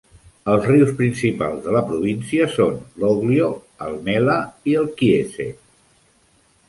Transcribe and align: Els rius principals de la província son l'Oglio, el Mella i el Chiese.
Els 0.53 0.63
rius 0.69 0.93
principals 1.01 1.59
de 1.65 1.75
la 1.75 1.83
província 1.91 2.47
son 2.55 2.79
l'Oglio, 3.03 3.51
el 3.89 3.95
Mella 4.09 4.39
i 4.73 4.77
el 4.81 4.93
Chiese. 5.03 5.51